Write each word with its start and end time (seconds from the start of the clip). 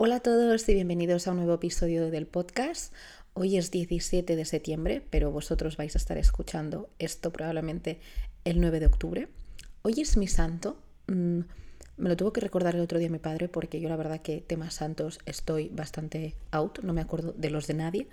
Hola 0.00 0.14
a 0.14 0.20
todos 0.20 0.68
y 0.68 0.74
bienvenidos 0.74 1.26
a 1.26 1.32
un 1.32 1.38
nuevo 1.38 1.54
episodio 1.54 2.08
del 2.08 2.28
podcast. 2.28 2.94
Hoy 3.34 3.56
es 3.56 3.72
17 3.72 4.36
de 4.36 4.44
septiembre, 4.44 5.02
pero 5.10 5.32
vosotros 5.32 5.76
vais 5.76 5.96
a 5.96 5.98
estar 5.98 6.16
escuchando 6.18 6.88
esto 7.00 7.32
probablemente 7.32 7.98
el 8.44 8.60
9 8.60 8.78
de 8.78 8.86
octubre. 8.86 9.28
Hoy 9.82 10.00
es 10.00 10.16
mi 10.16 10.28
santo. 10.28 10.80
Mm, 11.08 11.40
me 11.96 12.08
lo 12.08 12.16
tuvo 12.16 12.32
que 12.32 12.40
recordar 12.40 12.76
el 12.76 12.80
otro 12.80 13.00
día 13.00 13.10
mi 13.10 13.18
padre 13.18 13.48
porque 13.48 13.80
yo 13.80 13.88
la 13.88 13.96
verdad 13.96 14.22
que 14.22 14.40
temas 14.40 14.74
santos 14.74 15.18
estoy 15.26 15.68
bastante 15.70 16.36
out, 16.52 16.78
no 16.84 16.92
me 16.92 17.00
acuerdo 17.00 17.32
de 17.32 17.50
los 17.50 17.66
de 17.66 17.74
nadie 17.74 18.06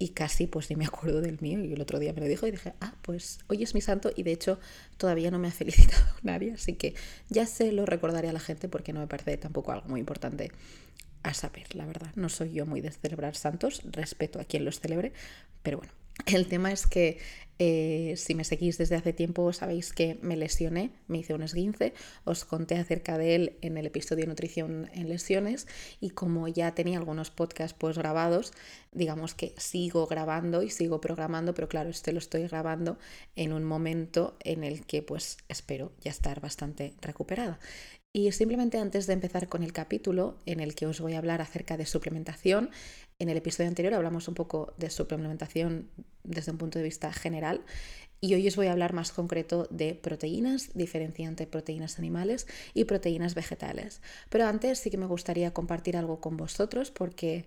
y 0.00 0.08
casi 0.08 0.48
pues 0.48 0.68
ni 0.70 0.74
me 0.74 0.86
acuerdo 0.86 1.20
del 1.20 1.38
mío 1.40 1.64
y 1.64 1.72
el 1.72 1.80
otro 1.80 2.00
día 2.00 2.12
me 2.12 2.20
lo 2.20 2.26
dijo 2.26 2.48
y 2.48 2.50
dije, 2.50 2.72
ah, 2.80 2.94
pues 3.02 3.38
hoy 3.46 3.62
es 3.62 3.76
mi 3.76 3.80
santo 3.80 4.10
y 4.16 4.24
de 4.24 4.32
hecho 4.32 4.58
todavía 4.96 5.30
no 5.30 5.38
me 5.38 5.46
ha 5.46 5.52
felicitado 5.52 6.04
nadie, 6.24 6.54
así 6.54 6.72
que 6.72 6.94
ya 7.28 7.46
se 7.46 7.70
lo 7.70 7.86
recordaré 7.86 8.28
a 8.28 8.32
la 8.32 8.40
gente 8.40 8.68
porque 8.68 8.92
no 8.92 8.98
me 8.98 9.06
parece 9.06 9.36
tampoco 9.36 9.70
algo 9.70 9.88
muy 9.88 10.00
importante 10.00 10.50
a 11.22 11.34
saber, 11.34 11.74
la 11.74 11.86
verdad. 11.86 12.10
No 12.14 12.28
soy 12.28 12.52
yo 12.52 12.66
muy 12.66 12.80
de 12.80 12.90
celebrar 12.90 13.36
santos, 13.36 13.82
respeto 13.84 14.40
a 14.40 14.44
quien 14.44 14.64
los 14.64 14.80
celebre, 14.80 15.12
pero 15.62 15.78
bueno. 15.78 15.92
El 16.26 16.46
tema 16.46 16.72
es 16.72 16.86
que 16.86 17.18
eh, 17.60 18.14
si 18.16 18.36
me 18.36 18.44
seguís 18.44 18.78
desde 18.78 18.94
hace 18.94 19.12
tiempo 19.12 19.52
sabéis 19.52 19.92
que 19.92 20.16
me 20.22 20.36
lesioné, 20.36 20.92
me 21.08 21.18
hice 21.18 21.34
un 21.34 21.42
esguince, 21.42 21.92
os 22.24 22.44
conté 22.44 22.76
acerca 22.76 23.18
de 23.18 23.34
él 23.34 23.56
en 23.62 23.76
el 23.76 23.86
episodio 23.86 24.26
nutrición 24.26 24.88
en 24.94 25.08
lesiones 25.08 25.66
y 26.00 26.10
como 26.10 26.46
ya 26.46 26.74
tenía 26.74 26.98
algunos 26.98 27.30
podcasts 27.30 27.76
pues 27.76 27.98
grabados, 27.98 28.52
digamos 28.92 29.34
que 29.34 29.54
sigo 29.56 30.06
grabando 30.06 30.62
y 30.62 30.70
sigo 30.70 31.00
programando, 31.00 31.52
pero 31.52 31.68
claro, 31.68 31.90
este 31.90 32.12
lo 32.12 32.18
estoy 32.18 32.46
grabando 32.46 32.96
en 33.34 33.52
un 33.52 33.64
momento 33.64 34.36
en 34.44 34.62
el 34.62 34.86
que 34.86 35.02
pues 35.02 35.38
espero 35.48 35.90
ya 36.00 36.12
estar 36.12 36.40
bastante 36.40 36.94
recuperada. 37.00 37.58
Y 38.18 38.32
simplemente 38.32 38.78
antes 38.78 39.06
de 39.06 39.12
empezar 39.12 39.48
con 39.48 39.62
el 39.62 39.72
capítulo 39.72 40.38
en 40.44 40.58
el 40.58 40.74
que 40.74 40.86
os 40.86 40.98
voy 40.98 41.14
a 41.14 41.18
hablar 41.18 41.40
acerca 41.40 41.76
de 41.76 41.86
suplementación, 41.86 42.70
en 43.20 43.28
el 43.28 43.36
episodio 43.36 43.68
anterior 43.68 43.94
hablamos 43.94 44.26
un 44.26 44.34
poco 44.34 44.74
de 44.76 44.90
suplementación 44.90 45.88
desde 46.24 46.50
un 46.50 46.58
punto 46.58 46.80
de 46.80 46.84
vista 46.84 47.12
general 47.12 47.64
y 48.20 48.34
hoy 48.34 48.48
os 48.48 48.56
voy 48.56 48.66
a 48.66 48.72
hablar 48.72 48.92
más 48.92 49.12
concreto 49.12 49.68
de 49.70 49.94
proteínas, 49.94 50.70
diferenciante 50.74 51.46
proteínas 51.46 52.00
animales 52.00 52.48
y 52.74 52.86
proteínas 52.86 53.36
vegetales. 53.36 54.02
Pero 54.30 54.48
antes 54.48 54.80
sí 54.80 54.90
que 54.90 54.98
me 54.98 55.06
gustaría 55.06 55.54
compartir 55.54 55.96
algo 55.96 56.20
con 56.20 56.36
vosotros 56.36 56.90
porque 56.90 57.46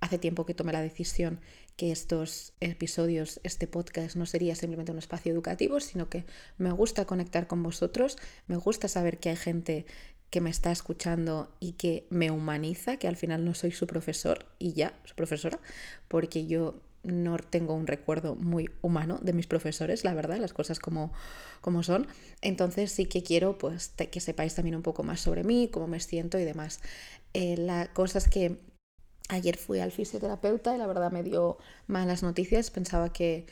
hace 0.00 0.18
tiempo 0.18 0.46
que 0.46 0.54
tomé 0.54 0.72
la 0.72 0.82
decisión 0.82 1.40
que 1.76 1.92
estos 1.92 2.52
episodios, 2.60 3.40
este 3.42 3.66
podcast 3.66 4.16
no 4.16 4.26
sería 4.26 4.54
simplemente 4.54 4.92
un 4.92 4.98
espacio 4.98 5.32
educativo, 5.32 5.80
sino 5.80 6.08
que 6.08 6.24
me 6.58 6.72
gusta 6.72 7.06
conectar 7.06 7.46
con 7.46 7.62
vosotros, 7.62 8.18
me 8.46 8.56
gusta 8.56 8.88
saber 8.88 9.18
que 9.18 9.30
hay 9.30 9.36
gente 9.36 9.86
que 10.30 10.40
me 10.40 10.50
está 10.50 10.70
escuchando 10.70 11.52
y 11.58 11.72
que 11.72 12.06
me 12.10 12.30
humaniza, 12.30 12.98
que 12.98 13.08
al 13.08 13.16
final 13.16 13.44
no 13.44 13.54
soy 13.54 13.72
su 13.72 13.86
profesor 13.86 14.46
y 14.58 14.72
ya, 14.74 14.94
su 15.04 15.14
profesora, 15.14 15.58
porque 16.08 16.46
yo 16.46 16.80
no 17.02 17.38
tengo 17.38 17.74
un 17.74 17.86
recuerdo 17.86 18.36
muy 18.36 18.70
humano 18.82 19.18
de 19.22 19.32
mis 19.32 19.46
profesores, 19.46 20.04
la 20.04 20.14
verdad, 20.14 20.36
las 20.38 20.52
cosas 20.52 20.78
como, 20.78 21.12
como 21.60 21.82
son. 21.82 22.06
Entonces 22.42 22.92
sí 22.92 23.06
que 23.06 23.22
quiero 23.22 23.58
pues 23.58 23.88
que 23.88 24.20
sepáis 24.20 24.54
también 24.54 24.76
un 24.76 24.82
poco 24.82 25.02
más 25.02 25.20
sobre 25.20 25.44
mí, 25.44 25.68
cómo 25.72 25.86
me 25.86 26.00
siento 26.00 26.38
y 26.38 26.44
demás. 26.44 26.80
Eh, 27.32 27.56
la 27.56 27.92
cosa 27.92 28.18
es 28.18 28.28
que 28.28 28.58
Ayer 29.30 29.56
fui 29.56 29.78
al 29.78 29.92
fisioterapeuta 29.92 30.74
y 30.74 30.78
la 30.78 30.88
verdad 30.88 31.12
me 31.12 31.22
dio 31.22 31.56
malas 31.86 32.24
noticias. 32.24 32.70
Pensaba 32.72 33.12
que, 33.12 33.46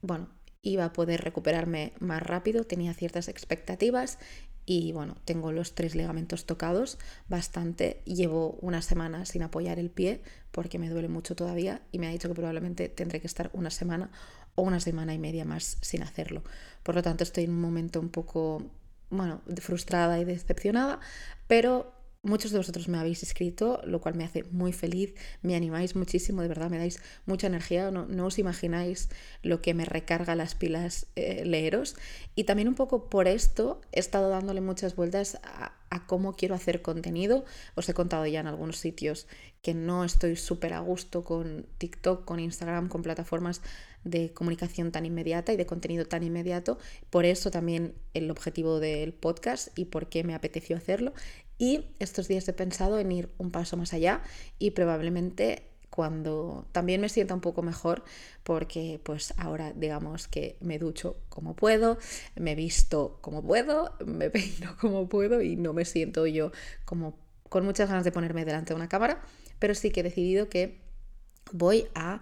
bueno, 0.00 0.28
iba 0.62 0.84
a 0.84 0.92
poder 0.92 1.22
recuperarme 1.22 1.92
más 1.98 2.22
rápido, 2.22 2.64
tenía 2.64 2.94
ciertas 2.94 3.26
expectativas 3.26 4.18
y 4.64 4.92
bueno, 4.92 5.16
tengo 5.24 5.50
los 5.50 5.74
tres 5.74 5.96
ligamentos 5.96 6.46
tocados 6.46 6.98
bastante. 7.28 8.00
Llevo 8.04 8.58
una 8.60 8.80
semana 8.80 9.24
sin 9.24 9.42
apoyar 9.42 9.80
el 9.80 9.90
pie 9.90 10.22
porque 10.52 10.78
me 10.78 10.88
duele 10.88 11.08
mucho 11.08 11.34
todavía 11.34 11.82
y 11.90 11.98
me 11.98 12.06
ha 12.06 12.10
dicho 12.10 12.28
que 12.28 12.34
probablemente 12.34 12.88
tendré 12.88 13.20
que 13.20 13.26
estar 13.26 13.50
una 13.54 13.70
semana 13.70 14.12
o 14.54 14.62
una 14.62 14.78
semana 14.78 15.14
y 15.14 15.18
media 15.18 15.44
más 15.44 15.78
sin 15.80 16.04
hacerlo. 16.04 16.44
Por 16.84 16.94
lo 16.94 17.02
tanto, 17.02 17.24
estoy 17.24 17.44
en 17.44 17.50
un 17.50 17.60
momento 17.60 17.98
un 17.98 18.10
poco, 18.10 18.70
bueno, 19.10 19.40
frustrada 19.56 20.20
y 20.20 20.24
decepcionada, 20.24 21.00
pero 21.48 21.97
Muchos 22.24 22.50
de 22.50 22.58
vosotros 22.58 22.88
me 22.88 22.98
habéis 22.98 23.22
escrito, 23.22 23.80
lo 23.84 24.00
cual 24.00 24.16
me 24.16 24.24
hace 24.24 24.42
muy 24.50 24.72
feliz, 24.72 25.14
me 25.40 25.54
animáis 25.54 25.94
muchísimo, 25.94 26.42
de 26.42 26.48
verdad 26.48 26.68
me 26.68 26.76
dais 26.76 27.00
mucha 27.26 27.46
energía, 27.46 27.92
no, 27.92 28.26
os 28.26 28.40
imagináis 28.40 29.08
lo 29.42 29.62
que 29.62 29.72
me 29.72 29.84
recarga 29.84 30.34
las 30.34 30.56
pilas 30.56 31.06
eh, 31.14 31.44
leeros. 31.44 31.94
Y 32.34 32.42
también 32.42 32.66
un 32.66 32.74
poco 32.74 33.08
por 33.08 33.28
esto 33.28 33.80
he 33.92 34.00
estado 34.00 34.30
dándole 34.30 34.60
muchas 34.60 34.96
vueltas 34.96 35.38
a, 35.44 35.78
a 35.90 36.06
cómo 36.06 36.34
quiero 36.34 36.56
hacer 36.56 36.82
contenido. 36.82 37.44
Os 37.76 37.88
he 37.88 37.94
contado 37.94 38.26
ya 38.26 38.40
en 38.40 38.48
algunos 38.48 38.78
sitios 38.78 39.28
que 39.62 39.74
no 39.74 40.04
estoy 40.04 40.34
súper 40.34 40.72
a 40.74 40.80
gusto 40.80 41.22
con 41.22 41.66
TikTok, 41.78 42.24
con 42.24 42.40
Instagram, 42.40 42.88
con 42.88 43.02
plataformas 43.02 43.62
de 44.04 44.32
comunicación 44.32 44.92
tan 44.92 45.06
inmediata 45.06 45.52
y 45.52 45.56
de 45.56 45.66
contenido 45.66 46.06
tan 46.06 46.22
inmediato. 46.22 46.78
Por 47.10 47.24
eso 47.24 47.50
también 47.50 47.94
el 48.14 48.30
objetivo 48.30 48.80
del 48.80 49.12
podcast 49.12 49.76
y 49.78 49.86
por 49.86 50.08
qué 50.08 50.24
me 50.24 50.34
apeteció 50.34 50.76
hacerlo. 50.76 51.12
Y 51.58 51.86
estos 51.98 52.28
días 52.28 52.48
he 52.48 52.52
pensado 52.52 52.98
en 52.98 53.10
ir 53.12 53.28
un 53.36 53.50
paso 53.50 53.76
más 53.76 53.92
allá 53.92 54.22
y 54.58 54.70
probablemente 54.70 55.68
cuando 55.90 56.64
también 56.70 57.00
me 57.00 57.08
sienta 57.08 57.34
un 57.34 57.40
poco 57.40 57.62
mejor 57.62 58.04
porque 58.44 59.00
pues 59.02 59.34
ahora 59.36 59.72
digamos 59.72 60.28
que 60.28 60.56
me 60.60 60.78
ducho 60.78 61.16
como 61.28 61.56
puedo, 61.56 61.98
me 62.36 62.54
visto 62.54 63.18
como 63.20 63.42
puedo, 63.42 63.94
me 64.06 64.30
peino 64.30 64.76
como 64.80 65.08
puedo 65.08 65.42
y 65.42 65.56
no 65.56 65.72
me 65.72 65.84
siento 65.84 66.28
yo 66.28 66.52
como 66.84 67.18
con 67.48 67.64
muchas 67.64 67.88
ganas 67.88 68.04
de 68.04 68.12
ponerme 68.12 68.44
delante 68.44 68.74
de 68.74 68.76
una 68.76 68.88
cámara, 68.88 69.22
pero 69.58 69.74
sí 69.74 69.90
que 69.90 70.00
he 70.00 70.02
decidido 70.04 70.48
que 70.48 70.80
voy 71.50 71.88
a 71.96 72.20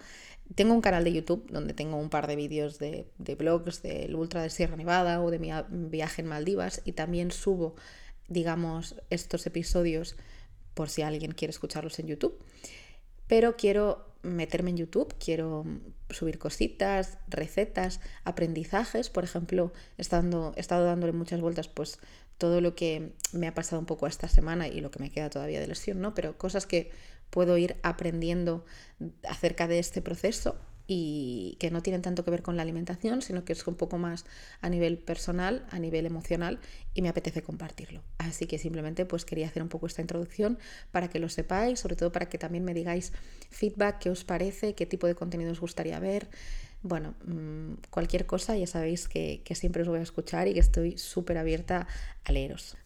tengo 0.54 0.72
un 0.72 0.80
canal 0.80 1.04
de 1.04 1.12
YouTube 1.12 1.44
donde 1.50 1.74
tengo 1.74 1.96
un 1.96 2.08
par 2.08 2.28
de 2.28 2.36
vídeos 2.36 2.78
de, 2.78 3.10
de 3.18 3.34
blogs 3.34 3.82
del 3.82 4.14
Ultra 4.14 4.42
de 4.42 4.48
Sierra 4.48 4.76
Nevada 4.76 5.20
o 5.20 5.30
de 5.30 5.38
mi 5.38 5.50
viaje 5.68 6.22
en 6.22 6.28
Maldivas 6.28 6.80
y 6.84 6.92
también 6.92 7.30
subo 7.30 7.74
digamos, 8.28 8.96
estos 9.10 9.46
episodios 9.46 10.16
por 10.74 10.88
si 10.88 11.02
alguien 11.02 11.32
quiere 11.32 11.50
escucharlos 11.50 11.98
en 11.98 12.08
YouTube. 12.08 12.38
Pero 13.26 13.56
quiero 13.56 14.06
meterme 14.22 14.70
en 14.70 14.76
YouTube, 14.78 15.14
quiero 15.18 15.64
subir 16.10 16.38
cositas, 16.38 17.18
recetas, 17.28 18.00
aprendizajes. 18.24 19.08
Por 19.10 19.24
ejemplo, 19.24 19.72
estando, 19.98 20.52
he 20.56 20.60
estado 20.60 20.84
dándole 20.84 21.12
muchas 21.12 21.40
vueltas, 21.40 21.68
pues 21.68 21.98
todo 22.38 22.60
lo 22.60 22.74
que 22.74 23.12
me 23.32 23.48
ha 23.48 23.54
pasado 23.54 23.80
un 23.80 23.86
poco 23.86 24.06
esta 24.06 24.28
semana 24.28 24.68
y 24.68 24.80
lo 24.80 24.90
que 24.90 24.98
me 24.98 25.10
queda 25.10 25.30
todavía 25.30 25.60
de 25.60 25.66
lesión, 25.66 26.00
¿no? 26.00 26.14
Pero 26.14 26.36
cosas 26.36 26.66
que 26.66 26.90
puedo 27.30 27.56
ir 27.56 27.76
aprendiendo 27.82 28.64
acerca 29.28 29.66
de 29.66 29.78
este 29.78 30.02
proceso 30.02 30.56
y 30.86 31.56
que 31.58 31.70
no 31.70 31.82
tienen 31.82 32.02
tanto 32.02 32.24
que 32.24 32.30
ver 32.30 32.42
con 32.42 32.56
la 32.56 32.62
alimentación, 32.62 33.22
sino 33.22 33.44
que 33.44 33.52
es 33.52 33.66
un 33.66 33.74
poco 33.74 33.98
más 33.98 34.24
a 34.60 34.68
nivel 34.68 34.98
personal, 34.98 35.66
a 35.70 35.78
nivel 35.78 36.06
emocional 36.06 36.60
y 36.94 37.02
me 37.02 37.08
apetece 37.08 37.42
compartirlo. 37.42 38.02
Así 38.18 38.46
que 38.46 38.58
simplemente 38.58 39.04
pues 39.04 39.24
quería 39.24 39.46
hacer 39.46 39.62
un 39.62 39.68
poco 39.68 39.86
esta 39.86 40.02
introducción 40.02 40.58
para 40.92 41.08
que 41.08 41.18
lo 41.18 41.28
sepáis, 41.28 41.80
sobre 41.80 41.96
todo 41.96 42.12
para 42.12 42.28
que 42.28 42.38
también 42.38 42.64
me 42.64 42.74
digáis 42.74 43.12
feedback, 43.50 43.98
qué 43.98 44.10
os 44.10 44.24
parece, 44.24 44.74
qué 44.74 44.86
tipo 44.86 45.06
de 45.06 45.14
contenido 45.14 45.50
os 45.50 45.60
gustaría 45.60 45.98
ver, 45.98 46.28
bueno, 46.82 47.14
mm, 47.24 47.74
cualquier 47.90 48.26
cosa 48.26 48.56
ya 48.56 48.66
sabéis 48.66 49.08
que, 49.08 49.42
siempre 49.54 49.82
os 49.82 49.88
voy 49.88 49.98
a 49.98 50.02
escuchar 50.02 50.46
y 50.48 50.54
que 50.54 50.60
estoy 50.60 50.98
súper 50.98 51.38
abierta 51.38 51.88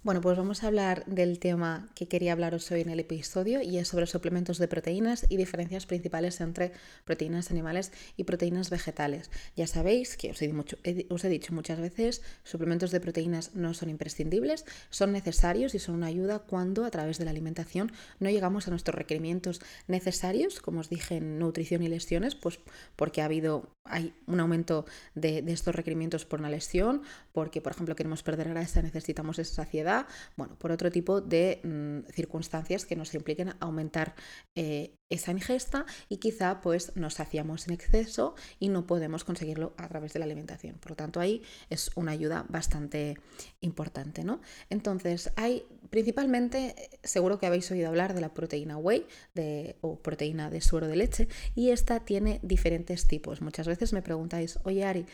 Bueno, 0.03 0.21
pues 0.21 0.37
vamos 0.37 0.63
a 0.63 0.67
hablar 0.67 1.03
del 1.07 1.39
tema 1.39 1.89
que 1.95 2.07
quería 2.07 2.33
hablaros 2.33 2.71
hoy 2.71 2.83
en 2.83 2.91
el 2.91 3.01
episodio 3.01 3.63
y 3.63 3.79
es 3.79 3.89
sobre 3.89 4.07
suplementos 4.07 4.59
de 4.59 4.69
proteínas 4.69 5.25
y 5.31 5.39
diferencias 5.39 5.87
principales 5.87 6.43
entre 6.43 6.73
proteínas 7.07 7.51
animales 7.51 7.91
y 8.19 8.25
proteínas 8.25 8.69
vegetales. 8.69 9.31
Ya 9.57 9.67
sabéis 9.67 10.19
que 10.19 10.31
os 10.31 10.43
he, 10.43 11.29
dicho 11.31 11.55
muchas 11.55 11.81
veces, 11.81 12.21
suplementos 12.45 12.91
de 12.91 13.01
proteínas 13.01 13.55
no 13.55 13.73
son 13.73 13.89
imprescindibles, 13.89 14.67
son 14.91 15.13
necesarios 15.13 15.75
y 15.75 15.79
son 15.79 15.95
una 15.95 16.09
ayuda 16.09 16.41
cuando 16.41 16.85
a 16.85 16.91
través 16.91 17.17
de 17.17 17.25
la 17.25 17.31
alimentación 17.31 17.93
no 18.19 18.29
llegamos 18.29 18.67
a 18.67 18.71
nuestros 18.71 18.95
requerimientos 18.95 19.63
necesarios, 19.89 20.61
como 20.61 20.81
os 20.81 20.91
dije 20.91 21.17
en 21.17 21.39
nutrición 21.39 21.83
y 21.83 21.89
lesiones, 21.89 22.35
pues 22.35 22.61
porque 22.95 23.23
ha 23.23 23.25
habido 23.25 23.71
hay 23.91 24.15
un 24.27 24.41
aumento 24.41 24.85
de, 25.15 25.45
estos 25.49 25.75
requerimientos 25.75 26.25
por 26.25 26.41
una 26.41 26.49
lesión, 26.49 27.03
porque, 27.33 27.61
por 27.61 27.73
ejemplo, 27.73 27.97
queremos 27.97 28.23
perder 28.23 28.49
grasa, 28.49 28.83
necesitamos 28.83 29.39
esa 29.39 29.55
saciedad, 29.65 30.07
bueno, 30.37 30.57
por 30.59 30.73
otro 30.73 30.91
tipo 30.91 31.21
de 31.21 31.61
mm, 31.63 32.13
circunstancias 32.13 32.85
que 32.85 32.97
nos 32.97 33.15
impliquen 33.15 33.55
aumentar 33.61 34.15
eh, 34.55 34.97
esa 35.11 35.33
ingesta 35.33 35.87
y 36.09 36.19
quizá 36.19 36.61
pues 36.61 36.97
nos 36.97 37.15
saciamos 37.15 37.67
en 37.67 37.75
exceso 37.75 38.35
y 38.59 38.69
no 38.69 38.87
podemos 38.87 39.25
conseguirlo 39.25 39.75
a 39.77 39.89
través 39.89 40.13
de 40.13 40.21
la 40.21 40.25
alimentación. 40.25 40.77
Por 40.79 40.93
lo 40.93 40.97
tanto, 40.97 41.21
ahí 41.21 41.43
es 41.69 41.91
una 41.97 42.13
ayuda 42.13 42.47
bastante 42.49 43.19
importante, 43.61 44.25
¿no? 44.25 44.41
Entonces, 44.71 45.33
hay 45.37 45.65
principalmente, 45.91 46.91
seguro 47.03 47.39
que 47.39 47.47
habéis 47.47 47.71
oído 47.71 47.89
hablar 47.89 48.15
de 48.15 48.21
la 48.21 48.33
proteína 48.33 48.79
whey 48.79 49.07
de, 49.35 49.77
o 49.81 49.99
proteína 49.99 50.49
de 50.49 50.61
suero 50.61 50.87
de 50.87 50.97
leche 50.97 51.29
y 51.55 51.71
esta 51.71 52.01
tiene 52.01 52.39
diferentes 52.43 53.07
tipos. 53.07 53.43
Muchas 53.43 53.67
veces 53.67 53.93
me 53.93 54.01
preguntáis, 54.03 54.59
oye 54.63 54.85
Ari, 54.85 55.07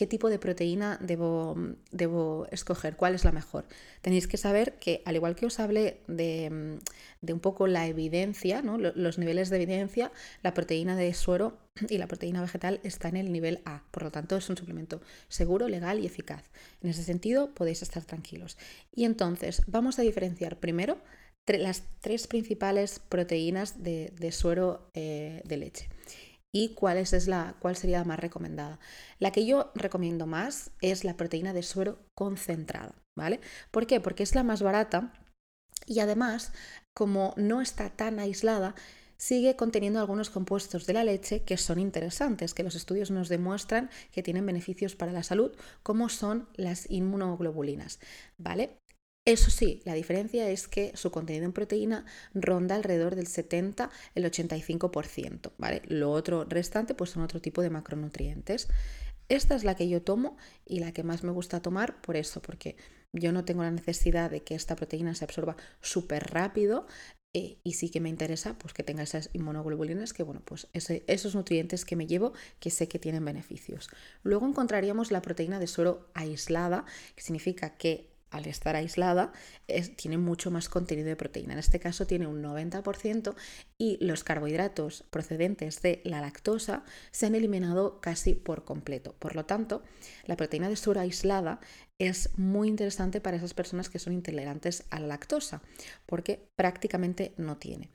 qué 0.00 0.06
tipo 0.06 0.30
de 0.30 0.38
proteína 0.38 0.96
debo, 1.02 1.58
debo 1.90 2.46
escoger, 2.50 2.96
cuál 2.96 3.14
es 3.14 3.22
la 3.26 3.32
mejor. 3.32 3.66
Tenéis 4.00 4.26
que 4.26 4.38
saber 4.38 4.78
que, 4.78 5.02
al 5.04 5.16
igual 5.16 5.36
que 5.36 5.44
os 5.44 5.60
hablé 5.60 6.00
de, 6.08 6.78
un 7.20 7.40
poco 7.40 7.66
la 7.66 7.86
evidencia, 7.86 8.62
¿no? 8.62 8.78
los 8.78 9.18
niveles 9.18 9.50
de 9.50 9.56
evidencia, 9.56 10.10
la 10.42 10.54
proteína 10.54 10.96
de 10.96 11.12
suero 11.12 11.58
y 11.86 11.98
la 11.98 12.06
proteína 12.06 12.40
vegetal 12.40 12.80
está 12.82 13.08
en 13.08 13.18
el 13.18 13.30
nivel 13.30 13.60
A. 13.66 13.82
Por 13.90 14.04
lo 14.04 14.10
tanto, 14.10 14.38
es 14.38 14.48
un 14.48 14.56
suplemento 14.56 15.02
seguro, 15.28 15.68
legal 15.68 15.98
y 15.98 16.06
eficaz. 16.06 16.50
En 16.80 16.88
ese 16.88 17.02
sentido, 17.02 17.52
podéis 17.52 17.82
estar 17.82 18.02
tranquilos. 18.02 18.56
Y 18.94 19.04
entonces, 19.04 19.60
vamos 19.66 19.98
a 19.98 20.02
diferenciar 20.02 20.58
primero 20.60 20.96
las 21.46 21.82
tres 22.00 22.26
principales 22.26 23.02
proteínas 23.06 23.82
de, 23.82 24.32
suero 24.32 24.90
eh, 24.94 25.42
de 25.44 25.56
leche 25.58 25.90
y 26.52 26.74
cuál, 26.74 26.98
es, 26.98 27.28
la, 27.28 27.56
cuál 27.60 27.76
sería 27.76 27.98
la 27.98 28.04
más 28.04 28.18
recomendada. 28.18 28.78
La 29.18 29.30
que 29.30 29.46
yo 29.46 29.70
recomiendo 29.74 30.26
más 30.26 30.70
es 30.80 31.04
la 31.04 31.16
proteína 31.16 31.52
de 31.52 31.62
suero 31.62 31.98
concentrada, 32.14 32.94
¿vale? 33.16 33.40
¿Por 33.70 33.86
qué? 33.86 34.00
Porque 34.00 34.22
es 34.22 34.34
la 34.34 34.42
más 34.42 34.62
barata 34.62 35.12
y 35.86 36.00
además, 36.00 36.52
como 36.94 37.34
no 37.36 37.60
está 37.60 37.90
tan 37.90 38.18
aislada, 38.18 38.74
sigue 39.16 39.54
conteniendo 39.54 40.00
algunos 40.00 40.30
compuestos 40.30 40.86
de 40.86 40.94
la 40.94 41.04
leche 41.04 41.42
que 41.42 41.58
son 41.58 41.78
interesantes, 41.78 42.54
que 42.54 42.62
los 42.62 42.74
estudios 42.74 43.10
nos 43.10 43.28
demuestran 43.28 43.90
que 44.12 44.22
tienen 44.22 44.46
beneficios 44.46 44.96
para 44.96 45.12
la 45.12 45.22
salud, 45.22 45.54
como 45.82 46.08
son 46.08 46.48
las 46.54 46.90
inmunoglobulinas, 46.90 48.00
¿vale? 48.38 48.79
Eso 49.26 49.50
sí, 49.50 49.82
la 49.84 49.94
diferencia 49.94 50.48
es 50.48 50.66
que 50.66 50.92
su 50.96 51.10
contenido 51.10 51.44
en 51.44 51.52
proteína 51.52 52.06
ronda 52.32 52.74
alrededor 52.74 53.16
del 53.16 53.26
70, 53.26 53.90
el 54.14 54.24
85%, 54.24 55.52
¿vale? 55.58 55.82
Lo 55.86 56.10
otro 56.10 56.44
restante 56.44 56.94
pues 56.94 57.10
son 57.10 57.22
otro 57.22 57.40
tipo 57.40 57.60
de 57.60 57.70
macronutrientes. 57.70 58.68
Esta 59.28 59.54
es 59.54 59.62
la 59.62 59.76
que 59.76 59.88
yo 59.88 60.02
tomo 60.02 60.36
y 60.66 60.80
la 60.80 60.92
que 60.92 61.04
más 61.04 61.22
me 61.22 61.32
gusta 61.32 61.60
tomar 61.60 62.00
por 62.00 62.16
eso, 62.16 62.40
porque 62.40 62.76
yo 63.12 63.30
no 63.30 63.44
tengo 63.44 63.62
la 63.62 63.70
necesidad 63.70 64.30
de 64.30 64.42
que 64.42 64.54
esta 64.54 64.74
proteína 64.74 65.14
se 65.14 65.24
absorba 65.24 65.56
súper 65.80 66.32
rápido 66.32 66.86
eh, 67.32 67.58
y 67.62 67.74
sí 67.74 67.90
que 67.90 68.00
me 68.00 68.08
interesa 68.08 68.58
pues 68.58 68.74
que 68.74 68.82
tenga 68.82 69.04
esas 69.04 69.30
inmunoglobulinas 69.32 70.12
que 70.12 70.24
bueno 70.24 70.42
pues 70.44 70.66
esos 70.72 71.36
nutrientes 71.36 71.84
que 71.84 71.94
me 71.94 72.08
llevo 72.08 72.32
que 72.58 72.70
sé 72.70 72.88
que 72.88 72.98
tienen 72.98 73.24
beneficios. 73.24 73.88
Luego 74.24 74.48
encontraríamos 74.48 75.12
la 75.12 75.22
proteína 75.22 75.60
de 75.60 75.68
suero 75.68 76.10
aislada, 76.14 76.84
que 77.14 77.22
significa 77.22 77.76
que 77.76 78.09
al 78.30 78.46
estar 78.46 78.76
aislada, 78.76 79.32
tiene 79.96 80.18
mucho 80.18 80.50
más 80.50 80.68
contenido 80.68 81.08
de 81.08 81.16
proteína. 81.16 81.52
En 81.52 81.58
este 81.58 81.80
caso 81.80 82.06
tiene 82.06 82.26
un 82.26 82.42
90% 82.42 83.34
y 83.78 83.98
los 84.04 84.24
carbohidratos 84.24 85.04
procedentes 85.10 85.82
de 85.82 86.00
la 86.04 86.20
lactosa 86.20 86.84
se 87.10 87.26
han 87.26 87.34
eliminado 87.34 88.00
casi 88.00 88.34
por 88.34 88.64
completo. 88.64 89.14
Por 89.18 89.34
lo 89.34 89.44
tanto, 89.46 89.82
la 90.26 90.36
proteína 90.36 90.68
de 90.68 90.76
suero 90.76 91.00
aislada 91.00 91.60
es 91.98 92.30
muy 92.38 92.68
interesante 92.68 93.20
para 93.20 93.36
esas 93.36 93.52
personas 93.52 93.90
que 93.90 93.98
son 93.98 94.14
intolerantes 94.14 94.84
a 94.90 95.00
la 95.00 95.08
lactosa, 95.08 95.60
porque 96.06 96.48
prácticamente 96.56 97.34
no 97.36 97.58
tiene. 97.58 97.90